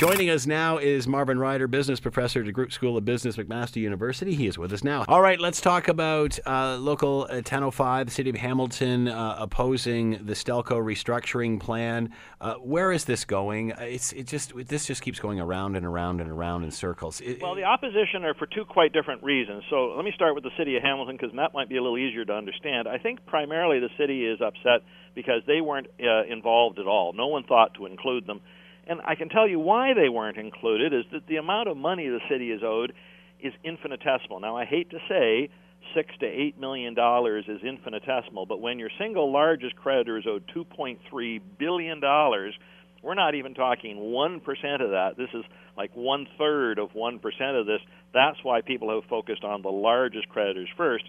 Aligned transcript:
Joining 0.00 0.30
us 0.30 0.46
now 0.46 0.78
is 0.78 1.06
Marvin 1.06 1.38
Ryder, 1.38 1.68
business 1.68 2.00
professor 2.00 2.40
at 2.40 2.46
the 2.46 2.52
DeGroote 2.54 2.72
School 2.72 2.96
of 2.96 3.04
Business, 3.04 3.36
McMaster 3.36 3.76
University. 3.76 4.34
He 4.34 4.46
is 4.46 4.56
with 4.56 4.72
us 4.72 4.82
now. 4.82 5.04
All 5.08 5.20
right, 5.20 5.38
let's 5.38 5.60
talk 5.60 5.88
about 5.88 6.38
uh, 6.46 6.78
local 6.78 7.26
1005, 7.28 8.06
the 8.06 8.10
city 8.10 8.30
of 8.30 8.36
Hamilton 8.36 9.08
uh, 9.08 9.36
opposing 9.38 10.12
the 10.24 10.32
Stelco 10.32 10.80
restructuring 10.80 11.60
plan. 11.60 12.14
Uh, 12.40 12.54
where 12.54 12.92
is 12.92 13.04
this 13.04 13.26
going? 13.26 13.74
It's 13.78 14.12
it 14.12 14.26
just 14.26 14.54
this 14.68 14.86
just 14.86 15.02
keeps 15.02 15.20
going 15.20 15.38
around 15.38 15.76
and 15.76 15.84
around 15.84 16.22
and 16.22 16.30
around 16.30 16.64
in 16.64 16.70
circles. 16.70 17.20
It, 17.20 17.42
well, 17.42 17.54
the 17.54 17.64
opposition 17.64 18.24
are 18.24 18.32
for 18.32 18.46
two 18.46 18.64
quite 18.64 18.94
different 18.94 19.22
reasons. 19.22 19.64
So 19.68 19.92
let 19.96 20.06
me 20.06 20.12
start 20.14 20.34
with 20.34 20.44
the 20.44 20.56
city 20.56 20.78
of 20.78 20.82
Hamilton 20.82 21.18
because 21.20 21.36
that 21.36 21.52
might 21.52 21.68
be 21.68 21.76
a 21.76 21.82
little 21.82 21.98
easier 21.98 22.24
to 22.24 22.32
understand. 22.32 22.88
I 22.88 22.96
think 22.96 23.26
primarily 23.26 23.80
the 23.80 23.90
city 23.98 24.24
is 24.24 24.40
upset 24.40 24.80
because 25.14 25.42
they 25.46 25.60
weren't 25.60 25.88
uh, 26.00 26.24
involved 26.24 26.78
at 26.78 26.86
all. 26.86 27.12
No 27.12 27.26
one 27.26 27.44
thought 27.44 27.74
to 27.74 27.84
include 27.84 28.26
them. 28.26 28.40
And 28.90 29.00
I 29.06 29.14
can 29.14 29.28
tell 29.28 29.46
you 29.46 29.60
why 29.60 29.94
they 29.94 30.08
weren't 30.08 30.36
included 30.36 30.92
is 30.92 31.04
that 31.12 31.28
the 31.28 31.36
amount 31.36 31.68
of 31.68 31.76
money 31.76 32.08
the 32.08 32.18
city 32.28 32.50
is 32.50 32.60
owed 32.64 32.92
is 33.40 33.52
infinitesimal. 33.62 34.40
Now, 34.40 34.56
I 34.56 34.64
hate 34.64 34.90
to 34.90 34.98
say 35.08 35.48
six 35.94 36.10
to 36.18 36.26
eight 36.26 36.58
million 36.58 36.94
dollars 36.94 37.44
is 37.46 37.60
infinitesimal, 37.62 38.46
but 38.46 38.60
when 38.60 38.80
your 38.80 38.90
single 38.98 39.32
largest 39.32 39.76
creditor 39.76 40.18
is 40.18 40.24
owed 40.26 40.42
2.3 40.52 41.40
billion 41.56 42.00
dollars, 42.00 42.52
we're 43.00 43.14
not 43.14 43.36
even 43.36 43.54
talking 43.54 43.96
one 44.10 44.40
percent 44.40 44.82
of 44.82 44.90
that. 44.90 45.16
This 45.16 45.30
is 45.34 45.44
like 45.76 45.92
one 45.94 46.26
third 46.36 46.80
of 46.80 46.92
one 46.92 47.20
percent 47.20 47.56
of 47.56 47.66
this. 47.66 47.80
That's 48.12 48.42
why 48.42 48.60
people 48.60 48.92
have 48.92 49.08
focused 49.08 49.44
on 49.44 49.62
the 49.62 49.70
largest 49.70 50.28
creditors 50.30 50.68
first. 50.76 51.04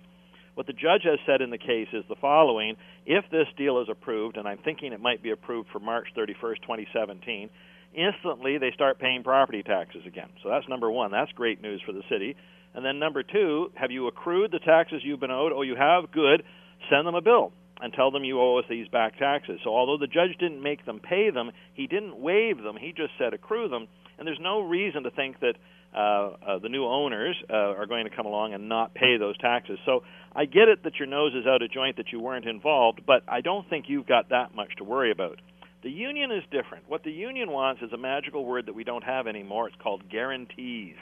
What 0.55 0.67
the 0.67 0.73
judge 0.73 1.03
has 1.03 1.19
said 1.25 1.41
in 1.41 1.49
the 1.49 1.57
case 1.57 1.87
is 1.93 2.03
the 2.09 2.15
following 2.19 2.75
if 3.05 3.25
this 3.31 3.47
deal 3.57 3.81
is 3.81 3.87
approved, 3.89 4.37
and 4.37 4.47
I'm 4.47 4.57
thinking 4.59 4.93
it 4.93 4.99
might 4.99 5.23
be 5.23 5.31
approved 5.31 5.69
for 5.71 5.79
March 5.79 6.07
31st, 6.15 6.61
2017, 6.61 7.49
instantly 7.93 8.57
they 8.57 8.71
start 8.71 8.99
paying 8.99 9.23
property 9.23 9.63
taxes 9.63 10.03
again. 10.05 10.29
So 10.43 10.49
that's 10.49 10.67
number 10.67 10.91
one. 10.91 11.11
That's 11.11 11.31
great 11.31 11.61
news 11.61 11.81
for 11.85 11.93
the 11.93 12.03
city. 12.09 12.35
And 12.73 12.85
then 12.85 12.99
number 12.99 13.23
two, 13.23 13.71
have 13.75 13.91
you 13.91 14.07
accrued 14.07 14.51
the 14.51 14.59
taxes 14.59 15.01
you've 15.03 15.19
been 15.19 15.31
owed? 15.31 15.51
Oh, 15.53 15.61
you 15.61 15.75
have? 15.75 16.11
Good. 16.11 16.43
Send 16.89 17.05
them 17.05 17.15
a 17.15 17.21
bill 17.21 17.51
and 17.81 17.91
tell 17.93 18.11
them 18.11 18.23
you 18.23 18.39
owe 18.39 18.59
us 18.59 18.65
these 18.69 18.87
back 18.87 19.17
taxes. 19.17 19.59
So 19.63 19.71
although 19.71 19.97
the 19.97 20.07
judge 20.07 20.37
didn't 20.39 20.61
make 20.61 20.85
them 20.85 20.99
pay 20.99 21.31
them, 21.31 21.51
he 21.73 21.87
didn't 21.87 22.17
waive 22.17 22.61
them. 22.61 22.77
He 22.79 22.93
just 22.95 23.13
said 23.17 23.33
accrue 23.33 23.67
them. 23.67 23.87
And 24.17 24.27
there's 24.27 24.39
no 24.39 24.61
reason 24.61 25.03
to 25.03 25.11
think 25.11 25.39
that 25.39 25.55
uh, 25.93 25.97
uh, 25.97 26.59
the 26.59 26.69
new 26.69 26.85
owners 26.85 27.35
uh, 27.49 27.53
are 27.53 27.85
going 27.85 28.05
to 28.05 28.15
come 28.15 28.25
along 28.25 28.53
and 28.53 28.69
not 28.69 28.93
pay 28.93 29.17
those 29.17 29.37
taxes. 29.37 29.77
So 29.85 30.03
I 30.33 30.45
get 30.45 30.69
it 30.69 30.83
that 30.83 30.95
your 30.95 31.07
nose 31.07 31.33
is 31.35 31.45
out 31.45 31.61
of 31.61 31.71
joint 31.71 31.97
that 31.97 32.11
you 32.11 32.19
weren't 32.19 32.45
involved, 32.45 33.01
but 33.05 33.23
I 33.27 33.41
don't 33.41 33.69
think 33.69 33.85
you've 33.87 34.07
got 34.07 34.29
that 34.29 34.55
much 34.55 34.75
to 34.77 34.83
worry 34.83 35.11
about. 35.11 35.39
The 35.83 35.89
union 35.89 36.31
is 36.31 36.43
different. 36.51 36.87
What 36.87 37.03
the 37.03 37.11
union 37.11 37.49
wants 37.51 37.81
is 37.81 37.91
a 37.91 37.97
magical 37.97 38.45
word 38.45 38.67
that 38.67 38.75
we 38.75 38.83
don't 38.83 39.03
have 39.03 39.27
anymore. 39.27 39.67
It's 39.67 39.77
called 39.81 40.09
guarantees. 40.09 40.95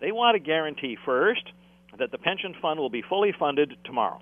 They 0.00 0.12
want 0.12 0.36
a 0.36 0.40
guarantee 0.40 0.96
first 1.04 1.42
that 1.98 2.10
the 2.10 2.18
pension 2.18 2.54
fund 2.62 2.78
will 2.78 2.90
be 2.90 3.02
fully 3.02 3.34
funded 3.38 3.76
tomorrow. 3.84 4.20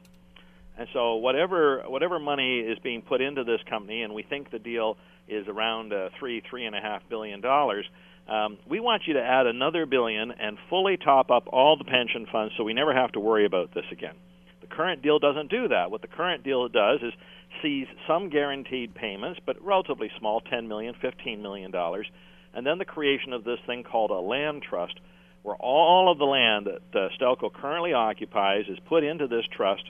And 0.79 0.89
so 0.93 1.17
whatever 1.17 1.83
whatever 1.87 2.19
money 2.19 2.61
is 2.61 2.79
being 2.79 3.03
put 3.03 3.21
into 3.21 3.45
this 3.45 3.61
company, 3.69 4.03
and 4.03 4.15
we 4.15 4.23
think 4.23 4.51
the 4.51 4.59
deal 4.59 4.97
is 5.29 5.47
around 5.49 5.93
uh, 5.93 6.09
three 6.19 6.43
three 6.49 6.65
and 6.67 6.75
a 6.75 6.81
half 6.81 7.03
billion 7.09 7.41
dollars. 7.41 7.85
Um, 8.29 8.59
we 8.69 8.81
want 8.81 9.03
you 9.07 9.15
to 9.15 9.23
add 9.23 9.47
another 9.47 9.85
billion 9.85 10.31
and 10.31 10.57
fully 10.71 10.97
top 10.97 11.31
up 11.31 11.45
all 11.49 11.77
the 11.77 11.85
pension 11.85 12.27
funds, 12.31 12.55
so 12.57 12.65
we 12.65 12.73
never 12.73 12.95
have 12.95 13.13
to 13.13 13.21
worry 13.21 13.45
about 13.45 13.75
this 13.75 13.85
again. 13.91 14.15
The 14.61 14.69
current 14.69 15.03
deal 15.03 15.19
doesn't 15.19 15.51
do 15.51 15.69
that. 15.69 15.91
What 15.91 16.03
the 16.03 16.09
current 16.09 16.45
deal 16.45 16.69
does 16.69 17.01
is 17.03 17.13
sees 17.61 17.87
some 18.07 18.31
guaranteed 18.31 18.95
payments, 18.95 19.41
but 19.45 19.61
relatively 19.63 20.11
small, 20.19 20.41
10 20.41 20.69
million, 20.69 20.95
15 21.01 21.43
million 21.43 21.71
dollars, 21.71 22.07
and 22.55 22.67
then 22.67 22.79
the 22.79 22.85
creation 22.85 23.33
of 23.33 23.45
this 23.45 23.59
thing 23.67 23.83
called 23.83 24.11
a 24.11 24.21
land 24.21 24.63
trust, 24.63 24.95
where 25.43 25.57
all 25.57 26.11
of 26.11 26.19
the 26.19 26.25
land 26.25 26.67
that 26.67 26.99
uh, 26.99 27.09
Stelco 27.19 27.53
currently 27.53 27.93
occupies 27.93 28.65
is 28.69 28.79
put 28.89 29.05
into 29.05 29.27
this 29.27 29.45
trust. 29.55 29.83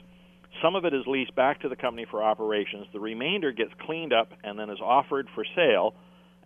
Some 0.63 0.75
of 0.77 0.85
it 0.85 0.93
is 0.93 1.03
leased 1.05 1.35
back 1.35 1.59
to 1.61 1.69
the 1.69 1.75
company 1.75 2.07
for 2.09 2.23
operations. 2.23 2.87
The 2.93 2.99
remainder 2.99 3.51
gets 3.51 3.71
cleaned 3.81 4.13
up 4.13 4.29
and 4.45 4.57
then 4.57 4.69
is 4.69 4.79
offered 4.81 5.27
for 5.35 5.43
sale, 5.55 5.93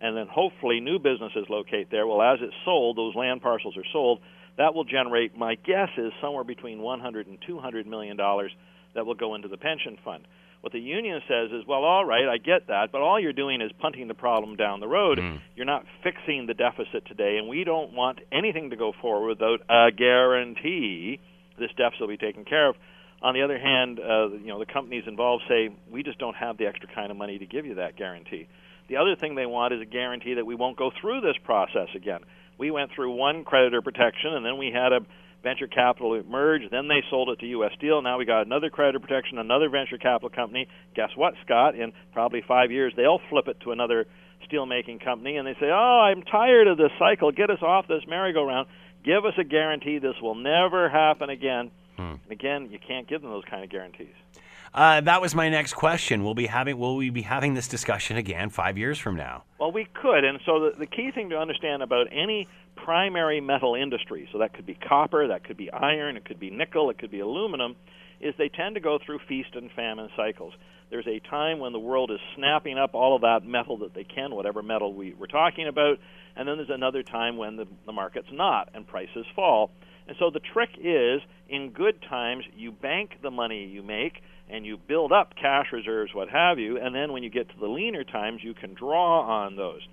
and 0.00 0.16
then 0.16 0.26
hopefully 0.26 0.80
new 0.80 0.98
businesses 0.98 1.46
locate 1.48 1.88
there. 1.92 2.04
Well, 2.04 2.20
as 2.20 2.40
it's 2.42 2.54
sold, 2.64 2.98
those 2.98 3.14
land 3.14 3.42
parcels 3.42 3.76
are 3.76 3.86
sold. 3.92 4.18
That 4.56 4.74
will 4.74 4.82
generate, 4.82 5.38
my 5.38 5.54
guess 5.54 5.90
is 5.96 6.12
somewhere 6.20 6.42
between 6.42 6.82
100 6.82 7.28
and 7.28 7.38
200 7.46 7.86
million 7.86 8.16
dollars 8.16 8.50
that 8.94 9.06
will 9.06 9.14
go 9.14 9.36
into 9.36 9.46
the 9.46 9.56
pension 9.56 9.96
fund. 10.04 10.26
What 10.62 10.72
the 10.72 10.80
union 10.80 11.20
says 11.28 11.52
is, 11.52 11.64
well, 11.68 11.84
all 11.84 12.04
right, 12.04 12.28
I 12.28 12.38
get 12.38 12.66
that, 12.66 12.90
but 12.90 13.00
all 13.00 13.20
you're 13.20 13.32
doing 13.32 13.60
is 13.60 13.70
punting 13.78 14.08
the 14.08 14.14
problem 14.14 14.56
down 14.56 14.80
the 14.80 14.88
road. 14.88 15.18
Mm. 15.18 15.40
You're 15.54 15.66
not 15.66 15.84
fixing 16.02 16.46
the 16.46 16.54
deficit 16.54 17.06
today, 17.06 17.36
and 17.38 17.46
we 17.48 17.62
don't 17.62 17.92
want 17.92 18.18
anything 18.32 18.70
to 18.70 18.76
go 18.76 18.92
forward 19.00 19.38
without 19.38 19.60
a 19.70 19.92
guarantee 19.92 21.20
this 21.56 21.70
deficit 21.76 22.00
will 22.00 22.08
be 22.08 22.16
taken 22.16 22.44
care 22.44 22.70
of. 22.70 22.74
On 23.20 23.34
the 23.34 23.42
other 23.42 23.58
hand, 23.58 23.98
uh, 23.98 24.30
you 24.30 24.46
know 24.46 24.58
the 24.58 24.66
companies 24.66 25.04
involved 25.06 25.44
say 25.48 25.70
we 25.90 26.02
just 26.02 26.18
don't 26.18 26.36
have 26.36 26.56
the 26.56 26.66
extra 26.66 26.88
kind 26.94 27.10
of 27.10 27.16
money 27.16 27.38
to 27.38 27.46
give 27.46 27.66
you 27.66 27.76
that 27.76 27.96
guarantee. 27.96 28.48
The 28.88 28.96
other 28.96 29.16
thing 29.16 29.34
they 29.34 29.46
want 29.46 29.74
is 29.74 29.80
a 29.80 29.84
guarantee 29.84 30.34
that 30.34 30.46
we 30.46 30.54
won't 30.54 30.76
go 30.76 30.90
through 31.00 31.20
this 31.20 31.36
process 31.44 31.88
again. 31.94 32.20
We 32.58 32.70
went 32.70 32.90
through 32.92 33.14
one 33.14 33.44
creditor 33.44 33.82
protection, 33.82 34.34
and 34.34 34.44
then 34.44 34.56
we 34.56 34.70
had 34.72 34.92
a 34.92 35.00
venture 35.42 35.66
capital 35.66 36.20
merged. 36.28 36.70
Then 36.70 36.88
they 36.88 37.02
sold 37.10 37.28
it 37.30 37.40
to 37.40 37.46
U.S. 37.46 37.72
Steel. 37.76 38.02
Now 38.02 38.18
we 38.18 38.24
got 38.24 38.46
another 38.46 38.70
creditor 38.70 39.00
protection, 39.00 39.38
another 39.38 39.68
venture 39.68 39.98
capital 39.98 40.30
company. 40.30 40.68
Guess 40.94 41.10
what, 41.16 41.34
Scott? 41.44 41.74
In 41.74 41.92
probably 42.12 42.42
five 42.46 42.70
years, 42.70 42.92
they'll 42.96 43.20
flip 43.30 43.48
it 43.48 43.60
to 43.60 43.72
another 43.72 44.06
steel 44.46 44.64
making 44.64 45.00
company, 45.00 45.36
and 45.36 45.46
they 45.46 45.54
say, 45.54 45.70
"Oh, 45.70 46.00
I'm 46.00 46.22
tired 46.22 46.68
of 46.68 46.78
this 46.78 46.92
cycle. 46.98 47.32
Get 47.32 47.50
us 47.50 47.62
off 47.62 47.88
this 47.88 48.06
merry-go-round. 48.06 48.68
Give 49.04 49.24
us 49.24 49.34
a 49.38 49.44
guarantee 49.44 49.98
this 49.98 50.20
will 50.22 50.36
never 50.36 50.88
happen 50.88 51.30
again." 51.30 51.70
Hmm. 51.98 52.14
And 52.22 52.32
again, 52.32 52.68
you 52.70 52.78
can't 52.78 53.06
give 53.06 53.20
them 53.22 53.30
those 53.30 53.44
kind 53.44 53.62
of 53.62 53.70
guarantees. 53.70 54.14
Uh, 54.72 55.00
that 55.00 55.20
was 55.20 55.34
my 55.34 55.48
next 55.48 55.74
question. 55.74 56.22
We'll 56.24 56.34
be 56.34 56.46
having 56.46 56.78
will 56.78 56.96
we 56.96 57.10
be 57.10 57.22
having 57.22 57.54
this 57.54 57.68
discussion 57.68 58.16
again 58.16 58.50
five 58.50 58.78
years 58.78 58.98
from 58.98 59.16
now? 59.16 59.44
Well, 59.58 59.72
we 59.72 59.86
could, 59.94 60.24
and 60.24 60.40
so 60.44 60.60
the, 60.60 60.78
the 60.78 60.86
key 60.86 61.10
thing 61.10 61.30
to 61.30 61.38
understand 61.38 61.82
about 61.82 62.06
any 62.12 62.46
primary 62.76 63.40
metal 63.40 63.74
industry, 63.74 64.28
so 64.30 64.38
that 64.38 64.52
could 64.54 64.66
be 64.66 64.74
copper, 64.74 65.28
that 65.28 65.44
could 65.44 65.56
be 65.56 65.70
iron, 65.72 66.16
it 66.16 66.24
could 66.24 66.38
be 66.38 66.50
nickel, 66.50 66.90
it 66.90 66.98
could 66.98 67.10
be 67.10 67.20
aluminum, 67.20 67.76
is 68.20 68.34
they 68.36 68.48
tend 68.48 68.74
to 68.74 68.80
go 68.80 68.98
through 69.04 69.20
feast 69.28 69.50
and 69.54 69.70
famine 69.72 70.10
cycles. 70.16 70.52
There's 70.90 71.06
a 71.06 71.18
time 71.28 71.58
when 71.58 71.72
the 71.72 71.78
world 71.78 72.10
is 72.10 72.18
snapping 72.36 72.78
up 72.78 72.94
all 72.94 73.14
of 73.14 73.22
that 73.22 73.44
metal 73.44 73.78
that 73.78 73.94
they 73.94 74.04
can, 74.04 74.34
whatever 74.34 74.62
metal 74.62 74.92
we, 74.92 75.14
we're 75.14 75.26
talking 75.26 75.66
about, 75.66 75.98
and 76.36 76.46
then 76.46 76.56
there's 76.56 76.70
another 76.70 77.02
time 77.02 77.36
when 77.36 77.56
the, 77.56 77.66
the 77.86 77.92
market's 77.92 78.28
not 78.32 78.70
and 78.74 78.86
prices 78.86 79.26
fall. 79.34 79.70
And 80.08 80.16
so 80.18 80.30
the 80.30 80.40
trick 80.40 80.70
is, 80.82 81.20
in 81.48 81.70
good 81.70 82.00
times, 82.08 82.44
you 82.56 82.72
bank 82.72 83.10
the 83.22 83.30
money 83.30 83.66
you 83.66 83.82
make 83.82 84.14
and 84.50 84.64
you 84.64 84.78
build 84.78 85.12
up 85.12 85.34
cash 85.40 85.66
reserves, 85.72 86.14
what 86.14 86.30
have 86.30 86.58
you, 86.58 86.78
and 86.78 86.94
then 86.94 87.12
when 87.12 87.22
you 87.22 87.28
get 87.28 87.48
to 87.50 87.54
the 87.60 87.66
leaner 87.66 88.04
times, 88.04 88.40
you 88.42 88.54
can 88.54 88.72
draw 88.72 89.20
on 89.20 89.56
those. 89.56 89.86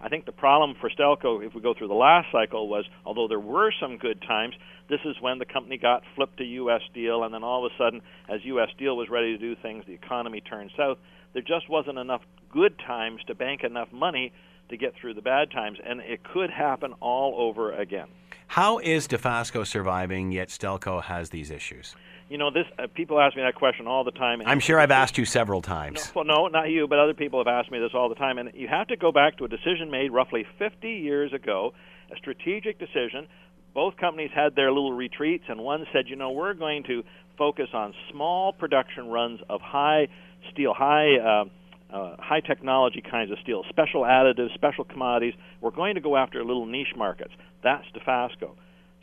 I 0.00 0.08
think 0.08 0.24
the 0.24 0.32
problem 0.32 0.74
for 0.80 0.90
Stelco, 0.90 1.46
if 1.46 1.54
we 1.54 1.60
go 1.60 1.74
through 1.74 1.88
the 1.88 1.94
last 1.94 2.28
cycle, 2.32 2.68
was 2.68 2.84
although 3.04 3.28
there 3.28 3.38
were 3.38 3.70
some 3.80 3.98
good 3.98 4.20
times, 4.22 4.54
this 4.88 5.00
is 5.04 5.14
when 5.20 5.38
the 5.38 5.44
company 5.44 5.76
got 5.76 6.02
flipped 6.16 6.38
to 6.38 6.44
U.S. 6.44 6.80
Steel, 6.90 7.22
and 7.22 7.32
then 7.32 7.44
all 7.44 7.64
of 7.64 7.70
a 7.70 7.76
sudden, 7.76 8.00
as 8.28 8.40
U.S. 8.44 8.70
Steel 8.74 8.96
was 8.96 9.08
ready 9.08 9.36
to 9.36 9.38
do 9.38 9.54
things, 9.62 9.84
the 9.86 9.92
economy 9.92 10.40
turned 10.40 10.70
south. 10.76 10.98
There 11.32 11.42
just 11.42 11.68
wasn't 11.68 11.98
enough 11.98 12.22
good 12.50 12.78
times 12.78 13.20
to 13.28 13.34
bank 13.34 13.62
enough 13.62 13.92
money 13.92 14.32
to 14.70 14.76
get 14.76 14.94
through 15.00 15.14
the 15.14 15.22
bad 15.22 15.50
times, 15.50 15.78
and 15.84 16.00
it 16.00 16.24
could 16.24 16.50
happen 16.50 16.94
all 17.00 17.34
over 17.38 17.72
again. 17.72 18.08
How 18.50 18.80
is 18.80 19.06
Dofasco 19.06 19.64
surviving, 19.64 20.32
yet 20.32 20.48
Stelco 20.48 21.00
has 21.00 21.30
these 21.30 21.52
issues? 21.52 21.94
You 22.28 22.36
know, 22.36 22.50
this 22.50 22.64
uh, 22.80 22.88
people 22.92 23.20
ask 23.20 23.36
me 23.36 23.42
that 23.42 23.54
question 23.54 23.86
all 23.86 24.02
the 24.02 24.10
time. 24.10 24.42
I'm 24.44 24.58
sure 24.58 24.80
I've 24.80 24.90
asked 24.90 25.16
you 25.16 25.24
several 25.24 25.62
times. 25.62 26.06
No, 26.06 26.12
well, 26.16 26.24
no, 26.24 26.48
not 26.48 26.64
you, 26.64 26.88
but 26.88 26.98
other 26.98 27.14
people 27.14 27.38
have 27.38 27.46
asked 27.46 27.70
me 27.70 27.78
this 27.78 27.92
all 27.94 28.08
the 28.08 28.16
time. 28.16 28.38
And 28.38 28.50
you 28.54 28.66
have 28.66 28.88
to 28.88 28.96
go 28.96 29.12
back 29.12 29.36
to 29.38 29.44
a 29.44 29.48
decision 29.48 29.88
made 29.88 30.10
roughly 30.10 30.44
50 30.58 30.88
years 30.90 31.32
ago, 31.32 31.74
a 32.10 32.16
strategic 32.16 32.80
decision. 32.80 33.28
Both 33.72 33.96
companies 33.98 34.32
had 34.34 34.56
their 34.56 34.72
little 34.72 34.94
retreats, 34.94 35.44
and 35.46 35.60
one 35.60 35.86
said, 35.92 36.08
you 36.08 36.16
know, 36.16 36.32
we're 36.32 36.54
going 36.54 36.82
to 36.88 37.04
focus 37.38 37.68
on 37.72 37.94
small 38.10 38.52
production 38.52 39.06
runs 39.10 39.38
of 39.48 39.60
high 39.60 40.08
steel, 40.50 40.74
high. 40.74 41.18
Uh, 41.18 41.44
uh, 41.92 42.16
high 42.18 42.40
technology 42.40 43.02
kinds 43.02 43.30
of 43.30 43.38
steel, 43.42 43.64
special 43.68 44.02
additives, 44.02 44.54
special 44.54 44.84
commodities. 44.84 45.34
We're 45.60 45.70
going 45.70 45.94
to 45.94 46.00
go 46.00 46.16
after 46.16 46.44
little 46.44 46.66
niche 46.66 46.94
markets. 46.96 47.32
That's 47.62 47.84
Dofasco. 47.94 48.52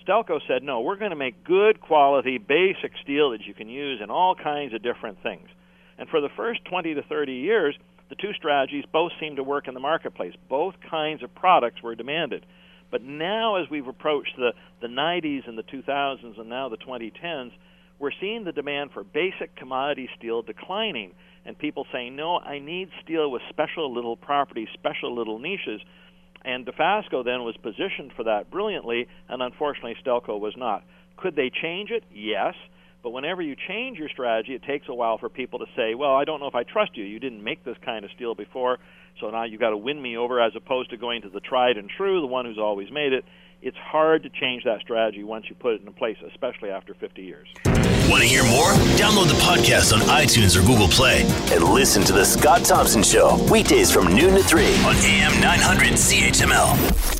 Stelco 0.07 0.39
said, 0.48 0.63
no, 0.63 0.81
we're 0.81 0.95
going 0.95 1.12
to 1.12 1.18
make 1.18 1.44
good 1.44 1.81
quality, 1.81 2.38
basic 2.38 2.94
steel 3.04 3.31
that 3.31 3.45
you 3.45 3.54
can 3.54 3.68
use 3.68 4.00
in 4.01 4.10
all 4.10 4.36
kinds 4.36 4.74
of 4.74 4.81
different 4.81 5.22
things. 5.22 5.48
And 5.98 6.07
for 6.07 6.22
the 6.22 6.30
first 6.36 6.63
20 6.66 6.94
to 6.94 7.01
30 7.04 7.34
years, 7.34 7.75
the 8.10 8.16
two 8.16 8.31
strategies 8.34 8.86
both 8.92 9.12
seemed 9.19 9.38
to 9.38 9.44
work 9.44 9.68
in 9.68 9.74
the 9.74 9.80
marketplace. 9.80 10.34
Both 10.50 10.75
kinds 10.89 11.24
of 11.24 11.36
products 11.36 11.84
were 11.84 11.95
demanded. 11.95 12.45
But 12.89 13.04
now, 13.04 13.56
as 13.56 13.69
we've 13.69 13.88
approached 13.88 14.36
the, 14.38 14.54
the 14.81 14.88
90s 14.88 15.48
and 15.48 15.57
the 15.57 15.63
2000s 15.63 16.39
and 16.39 16.50
now 16.50 16.69
the 16.69 16.78
2010s, 16.78 17.51
we're 18.00 18.12
seeing 18.20 18.44
the 18.44 18.52
demand 18.52 18.92
for 18.94 19.04
basic 19.04 19.56
commodity 19.56 20.10
steel 20.18 20.42
declining, 20.42 21.14
and 21.46 21.58
people 21.58 21.86
saying, 21.92 22.16
no, 22.16 22.38
I 22.38 22.60
need 22.60 22.90
steel 23.04 23.32
with 23.32 23.42
special 23.50 23.94
little 23.94 24.18
properties, 24.18 24.68
special 24.74 25.16
little 25.16 25.40
niches. 25.40 25.82
And 26.44 26.66
Dofasco 26.66 27.26
then 27.26 27.44
was 27.44 27.56
positioned 27.62 28.14
for 28.16 28.24
that 28.24 28.52
brilliantly, 28.52 29.08
and 29.28 29.42
unfortunately, 29.42 29.96
Stelco 30.06 30.40
was 30.40 30.54
not. 30.56 30.84
Could 31.18 31.36
they 31.36 31.50
change 31.50 31.90
it? 31.90 32.04
Yes. 32.14 32.54
But 33.04 33.12
whenever 33.12 33.42
you 33.42 33.56
change 33.68 33.98
your 33.98 34.10
strategy, 34.10 34.54
it 34.54 34.64
takes 34.64 34.88
a 34.90 34.94
while 34.94 35.18
for 35.18 35.30
people 35.30 35.60
to 35.60 35.66
say, 35.76 35.96
well, 35.96 36.16
I 36.16 36.26
don't 36.26 36.40
know 36.40 36.48
if 36.48 36.56
I 36.56 36.64
trust 36.64 36.92
you. 36.96 37.06
You 37.06 37.20
didn't 37.20 37.44
make 37.44 37.64
this 37.64 37.78
kind 37.86 38.04
of 38.04 38.12
steel 38.16 38.36
before, 38.36 38.80
so 39.20 39.30
now 39.30 39.46
you've 39.46 39.60
got 39.60 39.70
to 39.70 39.78
win 39.78 40.02
me 40.02 40.18
over 40.18 40.42
as 40.42 40.52
opposed 40.56 40.90
to 40.90 40.98
going 40.98 41.22
to 41.22 41.30
the 41.30 41.40
tried 41.40 41.78
and 41.78 41.90
true, 41.90 42.22
the 42.22 42.28
one 42.28 42.46
who's 42.46 42.58
always 42.58 42.92
made 42.92 43.14
it. 43.14 43.24
It's 43.62 43.77
hard 43.77 44.24
to 44.24 44.30
change 44.30 44.63
that 44.65 44.81
strategy 44.81 45.24
once 45.24 45.45
you 45.50 45.56
put 45.56 45.74
it 45.74 45.81
in 45.81 45.92
place, 45.94 46.18
especially 46.27 46.69
after 46.69 46.94
50 46.94 47.24
years. 47.24 47.48
Want 48.09 48.21
to 48.21 48.27
hear 48.27 48.44
more? 48.44 48.71
Download 48.95 49.27
the 49.27 49.39
podcast 49.42 49.94
on 49.94 50.00
iTunes 50.01 50.56
or 50.56 50.65
Google 50.65 50.88
Play 50.88 51.24
and 51.51 51.63
listen 51.63 52.04
to 52.04 52.13
The 52.13 52.24
Scott 52.24 52.63
Thompson 52.63 53.01
Show 53.01 53.36
weekdays 53.51 53.92
from 53.92 54.15
noon 54.15 54.36
to 54.36 54.44
3 54.44 54.63
on 54.86 54.95
AM 54.98 55.42
900 55.42 55.94
CHML. 55.94 57.17